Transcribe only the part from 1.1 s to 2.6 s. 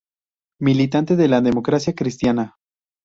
de la Democracia Cristiana.